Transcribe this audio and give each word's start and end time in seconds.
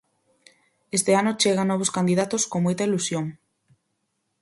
Este 0.97 1.11
ano 1.21 1.37
chegan 1.41 1.69
novos 1.69 1.93
candidatos 1.97 2.43
con 2.51 2.59
moita 2.65 2.87
ilusión. 2.87 3.25